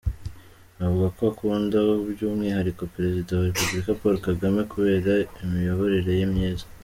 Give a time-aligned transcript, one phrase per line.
[0.83, 1.77] Avuga ko akunda
[2.11, 6.65] by’umwihariko Perezida wa Repubulika Paul Kagame kubera imiyoborere ye myiza.